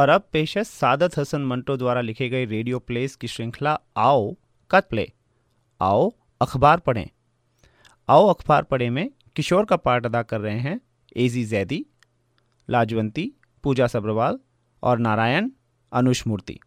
[0.00, 4.36] और अब पेश है सादत हसन मंटो द्वारा लिखे गए रेडियो प्लेस की श्रृंखला आओ
[4.70, 5.12] कत प्ले।
[5.80, 7.08] आओ अखबार पढ़ें।
[8.08, 10.80] आओ अखबार पढ़ें में किशोर का पार्ट अदा कर रहे हैं
[11.16, 11.84] एजी जैदी
[12.70, 13.32] लाजवंती,
[13.64, 14.38] पूजा सब्रवाल
[14.82, 15.50] और नारायण
[15.92, 16.58] अनुष मूर्ति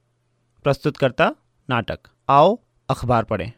[0.64, 1.36] प्रस्तुतकर्ता
[1.70, 2.60] नाटक। आओ
[2.90, 3.52] अखबार पढ़ें।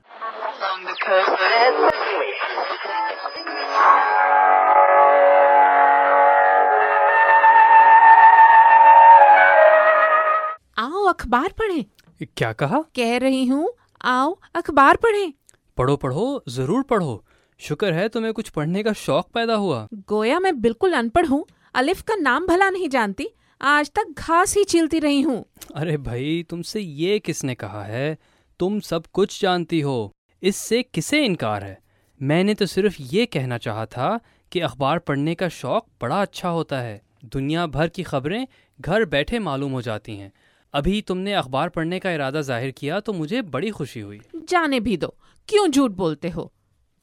[11.15, 12.79] अखबार पढ़ें। क्या कहा?
[12.95, 13.69] कह रही हूँ
[14.01, 15.33] आओ अखबार पढ़ें।
[15.77, 17.23] पढ़ो पढ़ो ज़रूर पढ़ो।
[17.59, 22.01] शुक्र है तुम्हें कुछ पढ़ने का शौक पैदा हुआ। गोया मैं बिल्कुल अनपढ़ हूँ। अलिफ
[22.01, 23.27] का नाम भला नहीं जानती।
[23.61, 25.43] आज तक घास ही छीलती रही हूँ।
[25.75, 28.17] अरे भाई तुमसे ये किसने कहा है?
[28.59, 30.11] तुम सब कुछ जानती हो।
[30.43, 31.77] इससे किसे इनकार है?
[32.21, 34.19] मैंने तो सिर्फ़ ये कहना चाहा था
[34.51, 38.45] कि अखबार पढ़ने का शौक बड़ा अच्छा होता है। दुनिया भर की खबरें
[38.79, 40.31] घर बैठे मालूम हो जाती हैं।
[40.75, 44.97] अभी तुमने अखबार पढ़ने का इरादा ज़ाहिर किया तो मुझे बड़ी खुशी हुई। जाने भी
[44.97, 45.07] दो।
[45.49, 46.51] क्यों झूठ बोलते हो?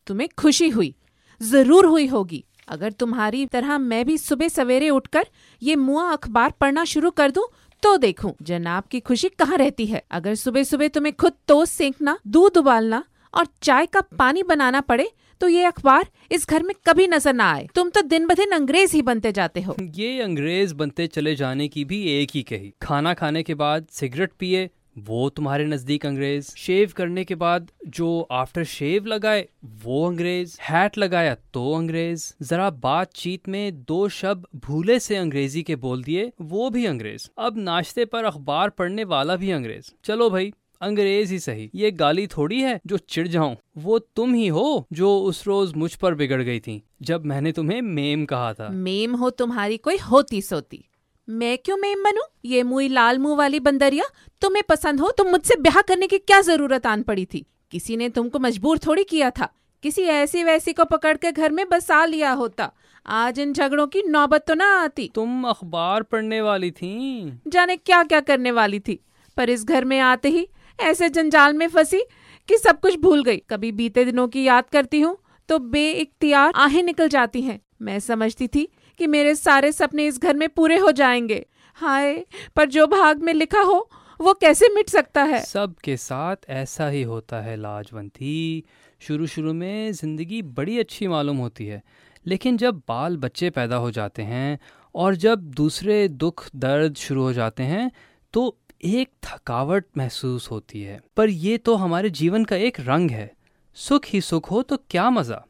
[0.07, 0.95] तुम्हें खुशी हुई।
[1.41, 5.27] ज़रूर हुई होगी। अगर तुम्हारी तरह मैं भी सुबह सवेरे उठकर
[5.63, 7.47] ये मुआ अखबार पढ़ना शुरू कर दूँ
[7.83, 12.19] तो देखूँ, जनाब की खुशी कहाँ रहती है। अगर सुबह सुबह तुम्हें खुद टोस्ट सेंकना,
[12.27, 15.11] दूध उबालना और चाय का पानी बनाना पड़े
[15.43, 18.51] तो ये अखबार इस घर में कभी नज़र ना आए। तुम तो दिन ब दिन
[18.51, 22.73] अंग्रेज़ ही बनते जाते हो। ये अंग्रेज़ बनते चले जाने की भी एक ही कही।
[22.83, 28.29] खाना खाने के बाद सिगरेट पिए, वो तुम्हारे नज़दीक अंग्रेज़। शेव करने के बाद जो
[28.31, 35.01] आफ्टर शेव लगाए, वो अंग्रेज़। हैट लगाया तो अंग्रेज़। जरा बातचीत में दो शब्द भूले
[35.01, 39.51] से अंग्रेज़ी के बोल दिए, वो भी अंग्रेज़। अब नाश्ते पर अखबार पढ़ने वाला भी
[39.51, 40.53] अंग्रेज़। चलो भाई
[40.83, 45.17] अंग्रेज़ ही सही। ये गाली थोड़ी है जो चिढ़ जाऊँ वो तुम ही हो जो
[45.19, 49.31] उस रोज मुझ पर बिगड़ गई थी जब मैंने तुम्हें मेम कहा था। मेम हो
[49.31, 50.85] तुम्हारी कोई होती सोती।
[51.29, 52.25] मैं क्यों मेम बनूं?
[52.45, 54.05] ये मुई लाल मुँह वाली बंदरिया
[54.41, 57.45] तुम्हें पसंद हो तो मुझसे ब्याह करने की क्या ज़रूरत आन पड़ी थी?
[57.71, 59.49] किसी ने तुमको मजबूर थोड़ी किया था।
[59.83, 62.71] किसी ऐसी वैसी को पकड़ के घर में बसा लिया होता।
[63.07, 68.03] आज इन झगड़ों की नौबत तो ना आती। तुम अखबार पढ़ने वाली थी। जाने क्या
[68.03, 68.99] क्या करने वाली थी।
[69.37, 70.49] पर इस घर में आते ही
[70.83, 72.01] ऐसे जंजाल में फंसी
[72.49, 75.17] कि सब कुछ भूल गई। कभी बीते दिनों की याद करती हूँ
[75.49, 78.69] तो बे इख्तियार आहें निकल जाती हैं। मैं समझती थी
[79.01, 81.45] कि मेरे सारे सपने इस घर में पूरे हो जाएँगे।
[81.79, 82.15] हाय,
[82.57, 83.89] पर जो भाग में लिखा हो,
[84.21, 85.41] वो कैसे मिट सकता है?
[85.41, 88.65] सबके साथ ऐसा ही होता है, लाजवंती।
[89.01, 91.83] शुरू शुरू में ज़िंदगी बड़ी अच्छी मालूम होती है,
[92.27, 94.59] लेकिन जब बाल बच्चे पैदा हो जाते हैं
[94.95, 97.91] और जब दूसरे दुख, दर्द शुरू हो जाते हैं
[98.35, 103.31] तो एक थकावट महसूस होती है पर ये तो हमारे जीवन का एक रंग है।
[103.77, 105.43] सुख ही सुख हो तो क्या मज़ा?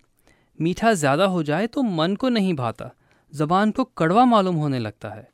[0.59, 2.91] मीठा ज़्यादा हो जाए तो मन को नहीं भाता
[3.33, 5.29] ज़बान को कड़वा मालूम होने लगता है।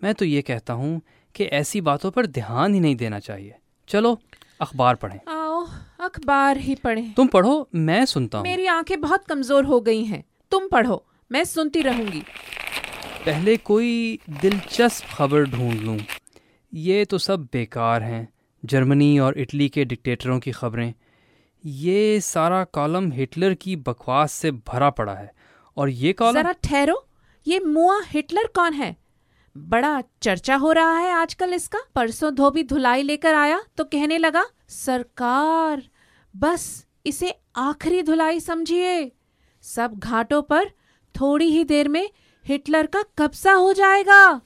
[0.00, 1.00] मैं तो ये कहता हूँ
[1.34, 3.54] कि ऐसी बातों पर ध्यान ही नहीं देना चाहिए।
[3.88, 4.18] चलो
[4.60, 5.64] अखबार पढ़ें। आओ
[6.00, 10.24] अखबार ही पढ़ें। तुम पढ़ो मैं सुनता हूँ। मेरी आँखें बहुत कमज़ोर हो गई हैं।
[10.52, 12.24] तुम पढ़ो मैं सुनती रहूँगी।
[13.24, 15.98] पहले कोई दिलचस्प खबर ढूंढ लूँ।
[16.74, 18.28] ये तो सब बेकार हैं,
[18.62, 20.92] जर्मनी और इटली के डिक्टेटरों की खबरें।
[21.64, 25.30] ये सारा कॉलम हिटलर की बकवास से भरा पड़ा है,
[25.76, 26.96] और ये कॉलम जरा ठहरो,
[27.46, 28.96] ये मुआ हिटलर कौन है?
[29.56, 34.44] बड़ा चर्चा हो रहा है आजकल इसका। परसों धोबी धुलाई लेकर आया तो कहने लगा,
[34.68, 35.82] सरकार,
[36.34, 39.10] बस इसे आखिरी धुलाई समझिए।
[39.64, 40.70] सब घाटों पर
[41.14, 42.08] थोड़ी ही देर में
[42.44, 44.40] हिटलर का कब्जा हो जाएगा।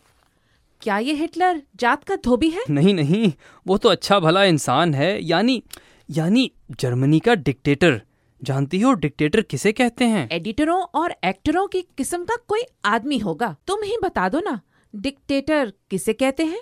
[0.83, 2.63] क्या ये हिटलर जात का धोबी है?
[2.71, 3.33] नहीं नहीं
[3.67, 5.63] वो तो अच्छा भला इंसान है यानी
[6.09, 6.51] यानी
[6.81, 8.01] जर्मनी का डिक्टेटर।
[8.43, 10.29] जानती हो डिक्टेटर किसे कहते हैं?
[10.33, 14.61] एडिटरों और एक्टरों की किस्म का कोई आदमी होगा। तुम ही बता दो ना
[14.95, 16.61] डिक्टेटर किसे कहते हैं?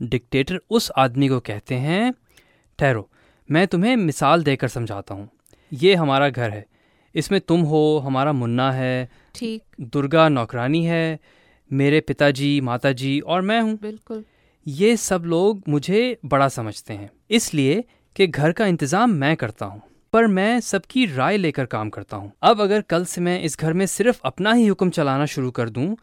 [0.00, 2.12] डिक्टेटर उस आदमी को कहते हैं
[2.78, 3.08] ठहरो
[3.48, 5.28] मैं तुम्हें मिसाल देकर समझाता हूँ।
[5.72, 6.64] ये हमारा घर है।
[7.14, 11.18] इसमें तुम हो हमारा मुन्ना है ठीक। दुर्गा नौकरानी है
[11.70, 14.24] मेरे पिताजी माताजी और मैं हूँ। बिल्कुल।
[14.66, 17.84] ये सब लोग मुझे बड़ा समझते हैं इसलिए
[18.16, 19.82] कि घर का इंतज़ाम मैं करता हूँ
[20.12, 23.72] पर मैं सबकी राय लेकर काम करता हूँ। अब अगर कल से मैं इस घर
[23.72, 25.96] में सिर्फ़ अपना ही हुक्म चलाना शुरू कर दूँ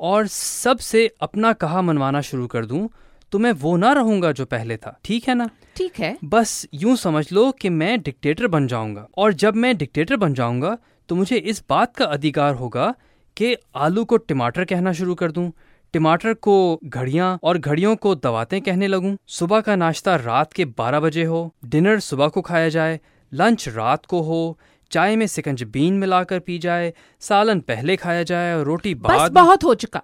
[0.00, 2.88] और सबसे अपना कहा मनवाना शुरू कर दूँ
[3.32, 5.48] तो मैं वो ना रहूँगा जो पहले था। ठीक है ना?
[5.76, 10.16] ठीक है। बस यूँ समझ लो कि मैं डिक्टेटर बन जाऊँगा और जब मैं डिक्टेटर
[10.16, 10.76] बन जाऊँगा
[11.08, 12.94] तो मुझे इस बात का अधिकार होगा
[13.38, 15.52] कि आलू को टमाटर कहना शुरू कर दूँ।
[15.94, 21.00] टमाटर को घड़ियाँ और घड़ियों को दवातें कहने लगूं। सुबह का नाश्ता रात के 12
[21.00, 23.00] बजे हो। डिनर सुबह को खाया जाए।
[23.34, 24.58] लंच रात को हो।
[24.90, 29.28] चाय में सिकंज बीन मिलाकर पी जाए। सालन पहले खाया जाए और रोटी बाद बस
[29.28, 30.02] बहुत हो चुका।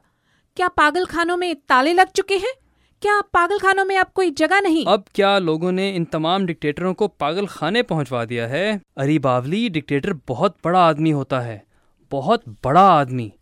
[0.57, 2.55] क्या पागल खानों में ताले लग चुके हैं?
[3.03, 4.87] क्या पागल खानों में अब कोई जगह नहीं?
[4.87, 8.81] अब क्या लोगों ने इन तमाम डिक्टेटरों को पागल खाने पहुंचवा दिया है?
[8.97, 11.74] अरे बावली डिक्टेटर बहुत बड़ा आदमी होता है।
[12.15, 13.33] बहुत बड़ा आदमी।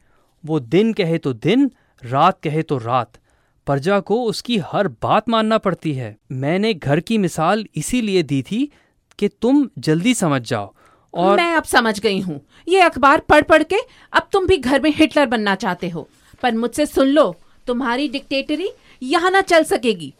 [0.44, 1.70] वो दिन कहे तो दिन,
[2.02, 3.18] रात कहे तो रात।
[3.66, 8.64] प्रजा को उसकी हर बात मानना पड़ती है। मैंने घर की मिसाल इसीलिए दी थी
[9.18, 10.72] कि तुम जल्दी समझ जाओ
[11.14, 13.76] और मैं अब समझ गई हूँ। ये अखबार पढ़ पढ़ के
[14.12, 16.08] अब तुम भी घर में हिटलर बनना चाहते हो।
[16.42, 17.34] पर मुझसे सुन लो,
[17.66, 18.70] तुम्हारी डिक्टेटरी
[19.02, 20.12] यहाँ ना चल सकेगी।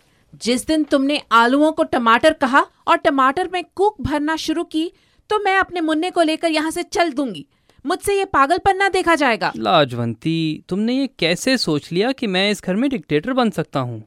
[0.43, 4.90] जिस दिन तुमने आलुओं को टमाटर कहा और टमाटर में कूक भरना शुरू की
[5.31, 7.46] तो मैं अपने मुन्ने को लेकर यहाँ से चल दूँगी।
[7.87, 12.62] मुझसे ये पागलपन ना देखा जाएगा। लाजवंती तुमने ये कैसे सोच लिया कि मैं इस
[12.62, 14.02] घर में डिक्टेटर बन सकता हूँ?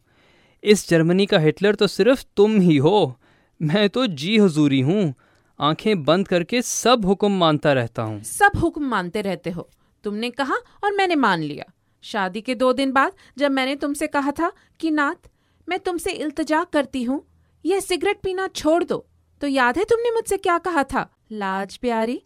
[0.63, 3.19] इस जर्मनी का हिटलर तो सिर्फ़ तुम ही हो।
[3.61, 5.13] मैं तो जी हजूरी हूँ।
[5.59, 9.69] आँखें बंद करके सब हुक्म मानता रहता हूँ। सब हुक्म मानते रहते हो।
[10.03, 11.65] तुमने कहा और मैंने मान लिया।
[12.03, 15.29] शादी के दो दिन बाद जब मैंने तुमसे कहा था कि नाथ
[15.69, 17.23] मैं तुमसे इल्तजा करती हूँ
[17.65, 19.05] यह सिगरेट पीना छोड़ दो।
[19.41, 21.09] तो याद है तुमने मुझसे क्या कहा था?
[21.31, 22.21] लाज प्यारी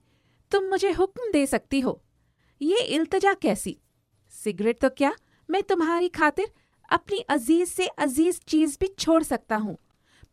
[0.52, 2.02] तुम मुझे हुक्म दे सकती हो।
[2.62, 3.78] ये इल्तजा कैसी?
[4.44, 5.14] सिगरेट तो क्या
[5.50, 6.52] मैं तुम्हारी खातिर
[6.92, 9.78] अपनी अज़ीज़ से अज़ीज़ चीज़ भी छोड़ सकता हूँ?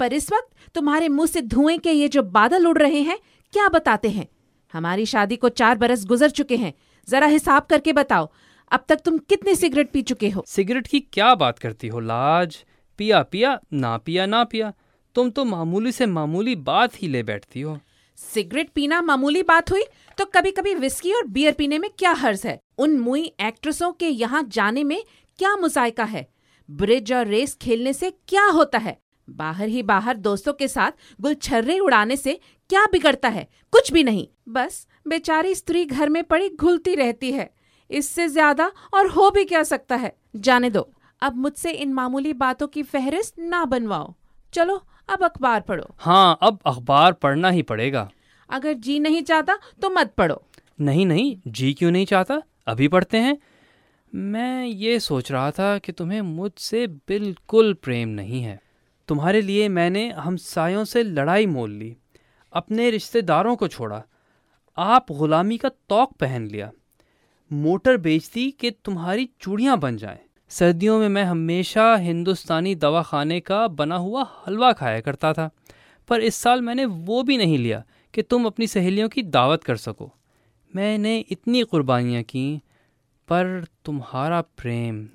[0.00, 3.18] पर इस वक्त तुम्हारे मुँह से धुएँ के ये जो बादल उड़ रहे हैं,
[3.52, 4.28] क्या बताते हैं?
[4.72, 6.74] हमारी शादी को चार बरस गुजर चुके हैं।
[7.08, 8.32] जरा हिसाब करके बताओ,
[8.70, 10.44] अब तक तुम कितने सिगरेट पी चुके हो?
[10.46, 12.64] सिगरेट की क्या बात करती हो लाज?
[12.98, 14.72] पिया पिया, ना पिया ना पिया।
[15.14, 17.78] तुम तो मामूली से मामूली बात ही ले बैठती हो।
[18.18, 19.82] सिगरेट पीना मामूली बात हुई
[20.18, 22.58] तो कभी कभी विस्की और बियर पीने में क्या हर्ज है?
[22.78, 25.02] उन मुई एक्ट्रेसों के यहाँ जाने में
[25.38, 26.26] क्या मुजायका है?
[26.68, 28.96] ब्रिज और रेस खेलने से क्या होता है?
[29.28, 32.38] बाहर ही बाहर दोस्तों के साथ गुलछर्रे उड़ाने से
[32.70, 33.46] क्या बिगड़ता है?
[33.72, 37.50] कुछ भी नहीं। बस बेचारी स्त्री घर में पड़ी घुलती रहती है।
[37.90, 40.16] इससे ज़्यादा और हो भी क्या सकता है?
[40.36, 40.88] जाने दो।
[41.22, 44.14] अब मुझसे इन मामूली बातों की फहरिस्त ना बनवाओ।
[44.52, 48.10] चलो अब अखबार पढ़ो। हाँ अब अखबार पढ़ना ही पड़ेगा।
[48.50, 50.42] अगर जी नहीं चाहता तो मत पढ़ो।
[50.80, 52.42] नहीं नहीं जी क्यों नहीं चाहता?
[52.66, 53.36] अभी पढ़ते हैं।
[54.12, 58.60] मैं ये सोच रहा था कि तुम्हें मुझसे बिल्कुल प्रेम नहीं है।
[59.08, 61.96] तुम्हारे लिए मैंने हमसायों से लड़ाई मोल ली
[62.52, 64.02] अपने रिश्तेदारों को छोड़ा
[64.78, 66.70] आप गुलामी का तौक पहन लिया
[67.50, 70.18] मोटर बेचती कि तुम्हारी चूड़ियाँ बन जाएँ।
[70.50, 75.50] सर्दियों में मैं हमेशा हिंदुस्तानी दवा खाने का बना हुआ हलवा खाया करता था,
[76.08, 77.82] पर इस साल मैंने वो भी नहीं लिया
[78.14, 80.10] कि तुम अपनी सहेलियों की दावत कर सको।
[80.74, 82.62] मैंने इतनी कुर्बानियाँ की,
[83.28, 85.08] पर तुम्हारा प्रेम,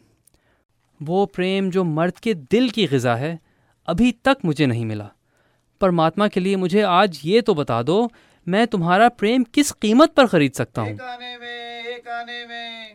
[1.00, 3.40] वो प्रेम जो मर्द के दिल की गज़ा है,
[3.88, 5.10] अभी तक मुझे नहीं मिला।
[5.82, 8.12] परमात्मा के लिए मुझे आज ये तो बता दो,
[8.48, 10.98] मैं तुम्हारा प्रेम किस कीमत पर खरीद सकता हूँ?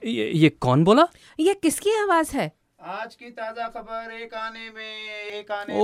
[0.07, 1.09] ये, ये कौन बोला?
[1.41, 2.53] ये किसकी आवाज़ है?
[2.83, 5.05] आज की ताज़ा खबर एक आने में
[5.39, 5.81] एक आने में।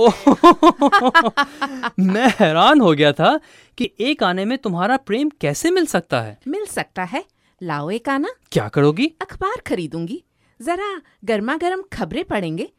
[2.13, 3.39] मैं हैरान हो गया था
[3.77, 7.25] कि एक आने में तुम्हारा प्रेम कैसे मिल सकता है। मिल सकता है?
[7.63, 9.13] लाओ एक आना। क्या करोगी?
[9.21, 10.23] अखबार खरीदूँगी।
[10.61, 12.69] जरा गर्मा गर्म खबरें पढ़ेंगे।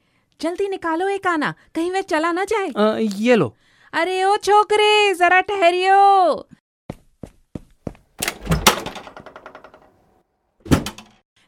[0.40, 3.56] जल्दी निकालो एक आना। कहीं वह चला ना जाए। आ, ये लो।
[3.92, 6.48] अरे ओ छोकरे जरा ठहरियो।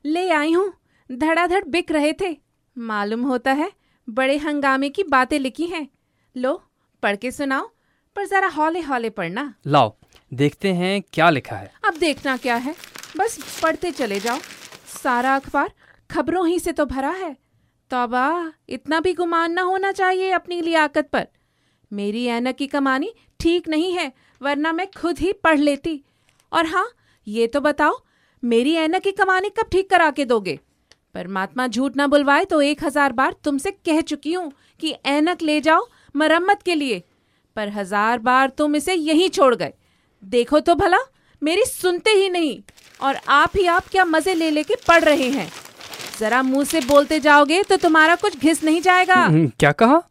[0.06, 0.72] ले आई हूँ।
[1.10, 2.36] धड़ाधड़ बिक रहे थे।
[2.76, 3.70] मालूम होता है
[4.08, 5.86] बड़े हंगामे की बातें लिखी हैं।
[6.36, 6.52] लो
[7.02, 7.70] पढ़ के सुनाओ
[8.16, 9.94] पर जरा हौले हौले पढ़ना। लाओ
[10.32, 12.74] देखते हैं क्या लिखा है। अब देखना क्या है।
[13.16, 14.38] बस पढ़ते चले जाओ।
[15.02, 15.72] सारा अखबार
[16.10, 17.32] खबरों ही से तो भरा है।
[17.90, 21.26] तोबा इतना भी गुमान ना होना चाहिए अपनी लियाकत पर।
[21.92, 26.02] मेरी ऐनक की कमानी ठीक नहीं है वरना मैं खुद ही पढ़ लेती।
[26.52, 26.88] और हाँ
[27.26, 27.98] ये तो बताओ
[28.46, 30.58] मेरी ऐनक की कमानी कब ठीक करा के दोगे?
[31.14, 34.50] परमात्मा झूठ ना बुलवाए तो एक हज़ार बार तुमसे कह चुकी हूँ
[34.80, 37.02] कि ऐनक ले जाओ मरम्मत के लिए।
[37.56, 39.72] पर हज़ार बार तुम इसे यहीं छोड़ गए।
[40.22, 40.98] देखो तो भला
[41.42, 42.58] मेरी सुनते ही नहीं
[43.00, 45.50] और आप ही आप क्या मज़े ले लेके पढ़ रहे हैं।
[46.18, 50.02] जरा मुँह से बोलते जाओगे तो तुम्हारा कुछ घिस नहीं जाएगा। हम्म, क्या कहा?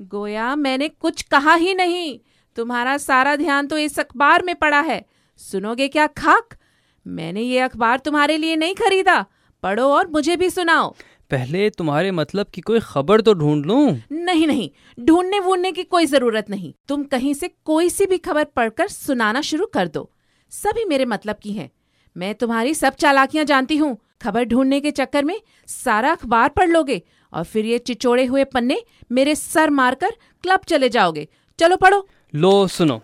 [0.00, 2.18] गोया मैंने कुछ कहा ही नहीं।
[2.56, 5.04] तुम्हारा सारा ध्यान तो इस अखबार में पड़ा है।
[5.40, 6.56] सुनोगे क्या खाक?
[7.06, 9.24] मैंने ये अखबार तुम्हारे लिए नहीं खरीदा।
[9.62, 10.94] पढ़ो और मुझे भी सुनाओ।
[11.30, 14.00] पहले तुम्हारे मतलब की कोई खबर तो ढूंढ लूँ?
[14.12, 14.70] नहीं नहीं
[15.04, 19.40] ढूँढने वूढने की कोई ज़रूरत नहीं। तुम कहीं से कोई सी भी खबर पढ़कर सुनाना
[19.40, 20.10] शुरू कर दो।
[20.52, 21.70] सभी मेरे मतलब की हैं।
[22.16, 27.02] मैं तुम्हारी सब चालाकियाँ जानती हूँ। खबर ढूँढने के चक्कर में सारा अखबार पढ़ लोगे
[27.32, 28.82] और फिर ये चिचोड़े हुए पन्ने
[29.12, 30.10] मेरे सर मारकर
[30.42, 33.00] क्लब चले जाओगे। चलो पढ़ो। लो सुनो।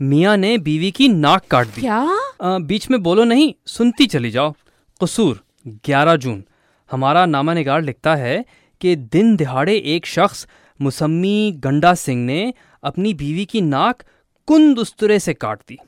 [0.00, 2.06] मियाँ ने बीवी की नाक काट दी। क्या?
[2.44, 4.54] बीच में बोलो नहीं, सुनती चली जाओ।
[5.02, 6.44] कसूर 11 जून।
[6.90, 8.44] हमारा नामा निगार लिखता है
[8.80, 10.48] कि दिन दिहाड़े एक शख्स,
[10.80, 14.02] मुसम्मी गंडा सिंह ने अपनी बीवी की नाक
[14.46, 15.78] कुंद उस्तरे से काट दी।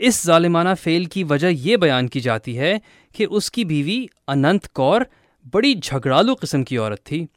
[0.00, 2.80] इस जालिमाना फेल की वजह यह बयान की जाती है
[3.14, 5.06] कि उसकी बीवी अनंत कौर
[5.54, 7.28] बड़ी झगड़ालू किस्म की औरत थी।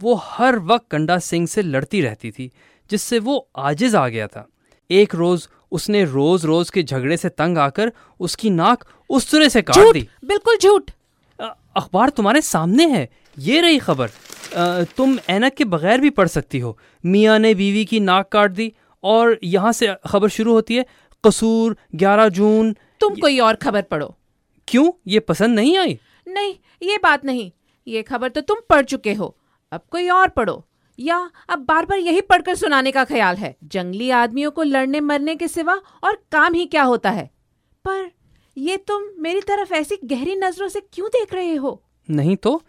[0.00, 2.50] वो हर वक्त गंडा सिंह से लड़ती रहती थी,
[2.90, 4.48] जिससे वो आजिज आ गया था।
[4.90, 9.62] एक रोज उसने रोज रोज के झगड़े से तंग आकर उसकी नाक उस तरह से
[9.62, 10.90] काट दी। बिल्कुल झूठ!
[11.38, 14.10] अखबार तुम्हारे सामने है। ये रही खबर।
[14.96, 18.72] तुम ऐनक के बगैर भी पढ़ सकती हो। मियाँ ने बीवी की नाक काट दी
[19.04, 20.84] और यहाँ से खबर शुरू होती है
[21.24, 24.14] कसूर 11 जून। तुम कोई और खबर पढ़ो।
[24.68, 24.90] क्यों?
[25.06, 25.98] ये पसंद नहीं आई?
[26.26, 27.50] नहीं ये बात नहीं।
[27.86, 29.36] ये खबर तो तुम पढ़ चुके हो।
[29.72, 30.64] अब कोई और पढ़ो।
[30.98, 35.36] या अब बार बार यही पढ़कर सुनाने का ख्याल है। जंगली आदमियों को लड़ने मरने
[35.36, 37.30] के सिवा और काम ही क्या होता है?
[37.84, 38.10] पर
[38.58, 41.82] ये तुम मेरी तरफ़ ऐसी गहरी नज़रों से क्यों देख रहे हो?
[42.10, 42.62] नहीं तो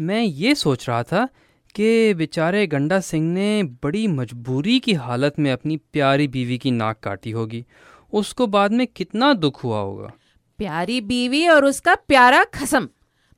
[0.00, 1.28] मैं ये सोच रहा था
[1.74, 7.00] कि बेचारे गंडा सिंह ने बड़ी मजबूरी की हालत में अपनी प्यारी बीवी की नाक
[7.00, 7.66] काटी होगी।
[8.12, 10.12] उसको बाद में कितना दुख हुआ होगा।
[10.58, 12.88] प्यारी बीवी और उसका प्यारा खसम।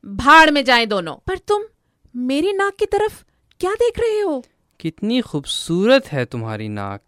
[0.05, 1.63] भाड़ में जाएँ दोनों। पर तुम
[2.15, 3.23] मेरी नाक की तरफ़
[3.63, 4.43] क्या देख रहे हो?
[4.79, 7.01] कितनी खूबसूरत है तुम्हारी नाक।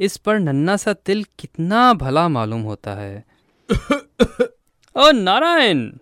[0.00, 3.24] इस पर नन्ना सा तिल कितना भला मालूम होता है।
[4.96, 5.92] ओ नारायण!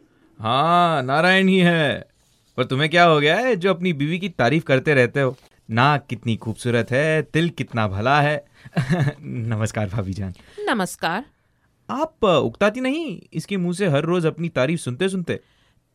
[0.40, 2.09] हाँ नारायण ही है।
[2.56, 5.37] पर तुम्हें क्या हो गया है जो अपनी बीवी की तारीफ़ करते रहते हो?
[5.70, 8.44] नाक कितनी खूबसूरत है तिल कितना भला है।
[9.20, 10.35] नमस्कार भाभी जान।
[10.68, 11.25] नमस्कार।
[11.90, 13.20] आप उकताती नहीं?
[13.32, 15.35] इसके मुँह से हर रोज अपनी तारीफ़ सुनते सुनते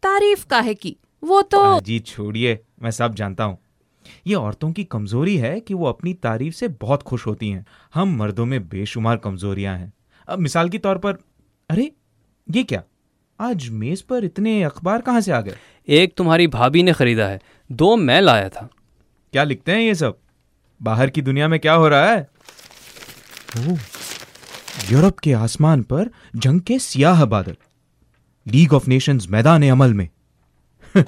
[0.04, 0.98] तारीफ़ काहे की?
[1.24, 3.58] वो तो जी छोड़िए। मैं सब जानता हूँ।
[4.28, 8.16] ये औरतों की कमज़ोरी है कि वो अपनी तारीफ़ से बहुत खुश होती हैं। हम
[8.16, 9.94] मर्दों में बेशुमार कमजोरियाँ हैं।
[10.30, 11.14] अब मिसाल के तौर पर
[11.70, 11.92] अरे
[12.52, 12.84] ये क्या?
[13.40, 15.58] आज मेज पर इतने अखबार कहाँ से आ गए?
[15.88, 18.70] एक तुम्हारी भाभी ने खरीदा है। दो मैं लाया था।
[19.32, 20.18] क्या लिखते हैं ये सब?
[20.82, 22.30] बाहर की दुनिया में क्या हो रहा है?
[24.92, 27.56] यूरोप के आसमान पर जंग के सियाह बादल।
[28.48, 30.10] लीग ऑफ़ नेशंस मैदान अमल में।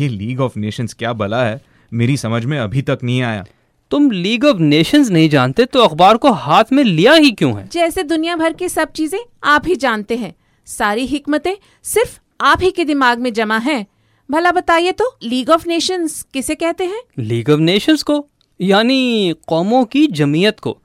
[0.00, 1.75] ये लीग ऑफ़ नेशंस क्या बला है?
[1.92, 3.44] मेरी समझ में अभी तक नहीं आया।
[3.90, 7.68] तुम लीग ऑफ़ नेशंस नहीं जानते तो अखबार को हाथ में लिया ही क्यों है?
[7.72, 10.34] जैसे दुनिया भर की सब चीज़ें आप ही जानते हैं।
[10.66, 13.86] सारी हिकमतें सिर्फ़ आप ही के दिमाग में जमा हैं।
[14.30, 17.02] भला बताइए तो लीग ऑफ़ नेशंस किसे कहते हैं?
[17.18, 18.28] लीग ऑफ़ नेशंस को
[18.60, 20.78] यानी कौमों की जमीयत को।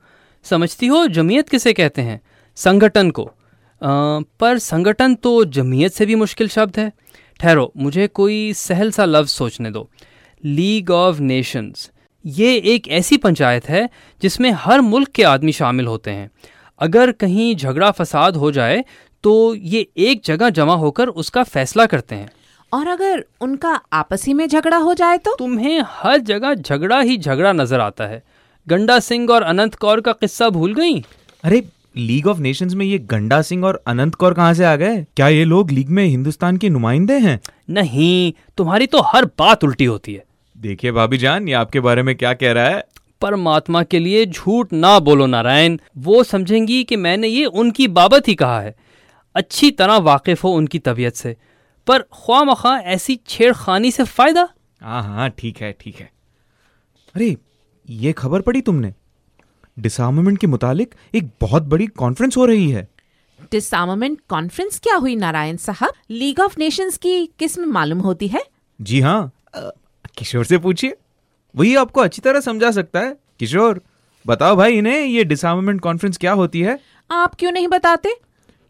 [0.44, 2.20] समझती हो जमीयत किसे कहते हैं?
[2.56, 3.32] संगठन को। अ,
[4.40, 6.92] पर संगठन तो जमीयत से भी मुश्किल शब्द है।
[7.40, 9.90] ठहरो मुझे कोई सहल सा लफ्ज़ सोचने दो।
[10.44, 11.90] लीग ऑफ़ नेशंस
[12.24, 13.88] ये एक ऐसी पंचायत है
[14.22, 16.30] जिसमें हर मुल्क के आदमी शामिल होते हैं।
[16.80, 18.84] अगर कहीं झगड़ा फसाद हो जाए
[19.24, 22.30] तो ये एक जगह जमा होकर उसका फैसला करते हैं।
[22.72, 25.34] और अगर उनका आपसी में झगड़ा हो जाए तो?
[25.36, 28.22] तुम्हें हर जगह झगड़ा ही झगड़ा नज़र आता है।
[28.66, 31.00] गंडा सिंह और अनंत कौर का किस्सा भूल गई?
[31.44, 31.62] अरे
[31.96, 35.02] लीग ऑफ़ नेशंस में ये गंडा सिंह और अनंत कौर कहाँ से आ गए?
[35.16, 37.40] क्या ये लोग लीग में हिंदुस्तान के नुमाइंदे हैं?
[37.70, 40.24] नहीं तुम्हारी तो हर बात उल्टी होती है।
[40.62, 42.84] देखिए भाभी जान ये आपके बारे में क्या कह रहा है?
[43.20, 48.34] परमात्मा के लिए झूठ ना बोलो नारायण। वो समझेंगी कि मैंने ये उनकी बाबत ही
[48.34, 48.74] कहा है।
[49.34, 51.36] अच्छी तरह वाकिफ हो उनकी तबीयत से।
[51.86, 54.48] पर ख्वा मखा ऐसी छेड़खानी से फ़ायदा?
[54.82, 56.10] हाँ हाँ ठीक है ठीक है।
[57.14, 57.36] अरे
[57.90, 58.94] ये खबर पड़ी तुमने?
[59.78, 62.88] डिसआर्मामेंट के मुतालिक एक बहुत बड़ी कॉन्फ्रेंस हो रही है।
[63.52, 65.92] डिसआर्मामेंट कॉन्फ्रेंस क्या हुई नारायण साहब?
[66.10, 68.42] लीग ऑफ़ नेशंस की किस्म मालूम होती है?
[68.80, 69.32] जी हाँ।
[70.18, 70.96] किशोर से पूछिए।
[71.56, 73.82] वही आपको अच्छी तरह समझा सकता है। किशोर
[74.26, 76.78] बताओ भाई इन्हें ये डिसआर्मामेंट कॉन्फ्रेंस क्या होती है?
[77.10, 78.16] आप क्यों नहीं बताते?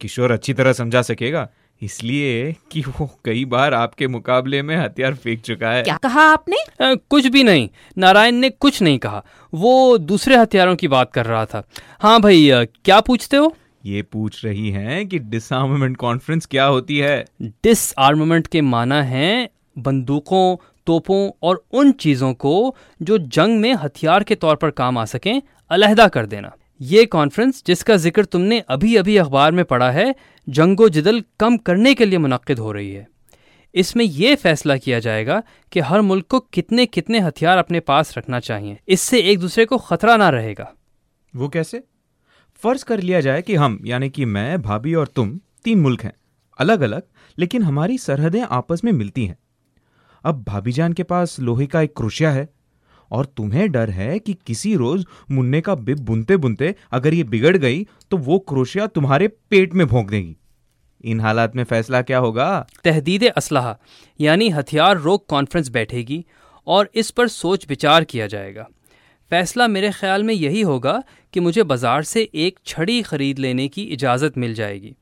[0.00, 1.48] किशोर अच्छी तरह समझा सकेगा।
[1.82, 6.56] इसलिए कि वो कई बार आपके मुकाबले में हथियार फेंक चुका है। क्या कहा आपने?
[6.56, 7.68] अ, कुछ भी नहीं।
[7.98, 11.68] नारायण ने कुछ नहीं कहा। वो दूसरे हथियारों की बात कर रहा था।
[12.00, 13.56] हाँ भाई क्या पूछते हो?
[13.84, 17.24] ये पूछ रही हैं कि डिसआर्मामेंट कॉन्फ्रेंस क्या होती है?
[17.42, 20.56] डिसआर्मामेंट के माना है बंदूकों
[20.86, 25.42] तोपों और उन चीज़ों को जो जंग में हथियार के तौर पर काम आ सकें,
[25.70, 30.14] अलहदा कर देना। ये कॉन्फ्रेंस जिसका ज़िक्र तुमने अभी अभी अखबार में पढ़ा है
[30.48, 33.08] जंगो जिदल कम करने के लिए मुनद हो रही है।
[33.74, 38.40] इसमें यह फैसला किया जाएगा कि हर मुल्क को कितने कितने हथियार अपने पास रखना
[38.40, 40.72] चाहिए। इससे एक दूसरे को खतरा ना रहेगा।
[41.36, 41.82] वो कैसे?
[42.54, 46.12] फ़र्ज़ कर लिया जाए कि हम, यानी कि मैं, भाभी और तुम, तीन मुल्क हैं।
[46.58, 47.02] अलग अलग
[47.38, 49.38] लेकिन हमारी सरहदें आपस में मिलती हैं।
[50.24, 52.48] अब भाभी जान के पास लोहे का एक क्रोशिया है
[53.10, 57.56] और तुम्हें डर है कि किसी रोज मुन्ने का बिब बुनते बुनते अगर ये बिगड़
[57.56, 60.36] गई तो वो क्रोशिया तुम्हारे पेट में भोंक देगी।
[61.04, 62.66] इन हालात में फैसला क्या होगा?
[62.84, 63.74] तहदीद असलाह,
[64.20, 66.24] यानी हथियार रोक कॉन्फ्रेंस बैठेगी
[66.66, 68.66] और इस पर सोच विचार किया जाएगा।
[69.30, 71.02] फैसला मेरे ख्याल में यही होगा
[71.34, 74.94] कि मुझे बाज़ार से एक छड़ी ख़रीद लेने की इजाज़त मिल जाएगी,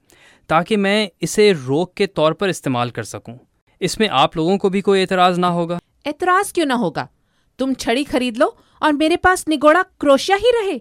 [0.50, 3.38] ताकि मैं इसे रोक के तौर पर इस्तेमाल कर सकूँ।
[3.80, 7.08] इसमें आप लोगों को भी कोई एतराज़ ना होगा। एतराज़ क्यों ना होगा?
[7.58, 10.80] तुम छड़ी खरीद लो और मेरे पास निगोड़ा क्रोशिया ही रहे।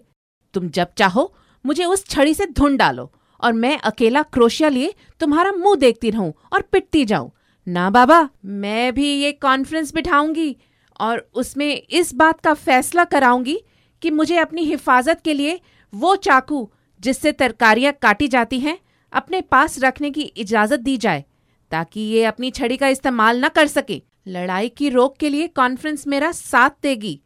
[0.54, 1.32] तुम जब चाहो,
[1.64, 6.32] मुझे उस छड़ी से धुन डालो और मैं अकेला क्रोशिया लिए तुम्हारा मुँह देखती रहूँ
[6.52, 7.30] और पिटती जाऊँ।
[7.66, 10.56] ना बाबा, मैं भी ये कॉन्फ्रेंस बिठाऊँगी
[11.00, 13.58] और उसमें इस बात का फैसला कराऊँगी
[14.02, 15.60] कि मुझे अपनी हिफाजत के लिए
[15.92, 16.68] वो चाकू
[17.00, 18.78] जिससे तरकारियाँ काटी जाती हैं,
[19.12, 21.24] अपने पास रखने की इजाज़त दी जाए।
[21.70, 26.06] ताकि ये अपनी छड़ी का इस्तेमाल न कर सके। लड़ाई की रोक के लिए कॉन्फ्रेंस
[26.06, 27.20] मेरा साथ देगी।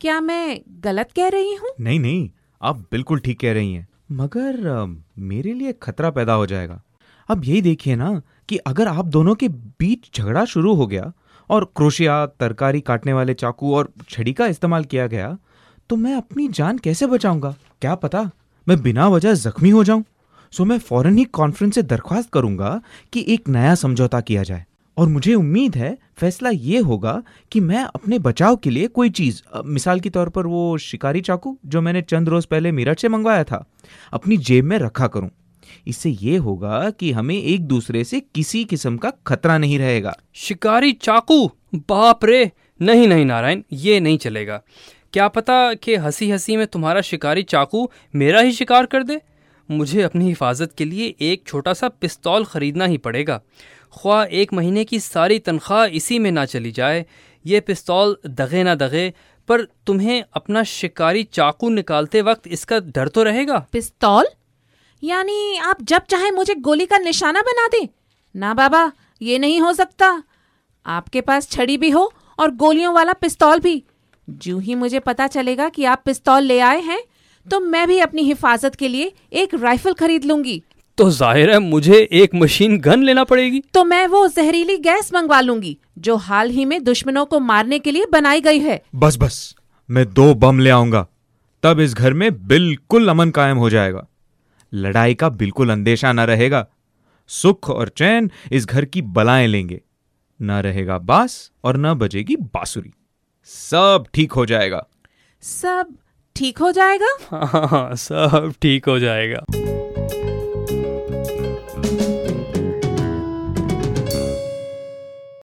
[0.00, 1.70] क्या मैं गलत कह रही हूँ?
[1.80, 2.28] नहीं नहीं,
[2.60, 6.80] आप बिल्कुल ठीक कह रही हैं। मगर मेरे लिए खतरा पैदा हो जाएगा।
[7.28, 11.12] अब यही देखिए ना कि अगर आप दोनों के बीच झगड़ा शुरू हो गया
[11.50, 15.36] और क्रोशिया, तरकारी काटने वाले चाकू और छड़ी का इस्तेमाल किया गया
[15.90, 17.54] तो मैं अपनी जान कैसे बचाऊँगा?
[17.82, 18.30] क्या पता
[18.66, 20.04] मैं बिना वजह जख्मी हो जाऊँ?
[20.52, 22.80] सो मैं फ़ौरन ही कॉन्फ्रेंस से दरख्वास्त करूँगा
[23.12, 24.64] कि एक नया समझौता किया जाए।
[24.96, 29.40] और मुझे उम्मीद है, फैसला ये होगा कि मैं अपने बचाव के लिए कोई चीज़
[29.66, 33.44] मिसाल के तौर पर वो शिकारी चाकू जो मैंने चंद रोज पहले मीरठ से मंगवाया
[33.44, 33.64] था,
[34.12, 35.30] अपनी जेब में रखा करूँ।
[35.86, 40.92] इससे ये होगा कि हमें एक दूसरे से किसी किस्म का खतरा नहीं रहेगा। शिकारी
[40.92, 41.46] चाकू?
[41.74, 42.50] बाप रे!
[42.80, 44.62] नहीं नहीं, नारायण, ये नहीं चलेगा।
[45.12, 49.20] क्या पता कि हँसी हँसी में तुम्हारा शिकारी चाकू मेरा ही शिकार कर दे?
[49.70, 53.42] मुझे अपनी हिफाजत के लिए एक छोटा सा पिस्तौल खरीदना ही पड़ेगा।
[54.00, 57.06] ख्वाह, एक महीने की सारी तनख्वाह इसी में ना चली जाए।
[57.46, 59.14] ये पिस्तौल दगे ना दगे,
[59.48, 63.66] पर तुम्हें अपना शिकारी चाकू निकालते वक्त इसका डर तो रहेगा?
[63.72, 64.26] पिस्तौल?
[65.04, 67.88] यानी आप जब चाहे मुझे गोली का निशाना बना दें।
[68.36, 68.92] ना बाबा,
[69.22, 70.22] ये नहीं हो सकता।
[70.86, 73.84] आपके पास छड़ी भी हो और गोलियों वाला पिस्तौल भी।
[74.30, 77.02] जो ही मुझे पता चलेगा कि आप पिस्तौल ले आए हैं
[77.46, 80.62] तो मैं भी अपनी हिफाजत के लिए एक राइफल खरीद लूँगी।
[80.98, 85.40] तो ज़ाहिर है मुझे एक मशीन गन लेना पड़ेगी। तो मैं वो जहरीली गैस मंगवा
[85.40, 89.54] लूँगी जो हाल ही में दुश्मनों को मारने के लिए बनाई गई है। बस बस
[89.88, 91.06] मैं दो बम ले आऊँगा।
[91.62, 94.06] तब इस घर में बिल्कुल अमन कायम हो जाएगा।
[94.72, 96.66] लड़ाई का बिल्कुल अंदेशा न रहेगा।
[97.30, 99.80] सुख और चैन इस घर की बलाएँ लेंगे।
[100.40, 102.92] न रहेगा बास और न बजेगी बांसुरी।
[103.48, 104.86] सब ठीक हो जाएगा।
[105.42, 105.94] सब
[106.36, 107.16] ठीक हो जाएगा?
[107.32, 109.44] हाँ सब ठीक हो जाएगा।